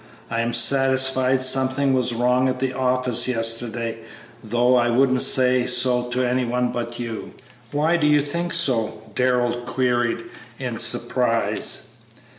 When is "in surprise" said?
10.57-11.97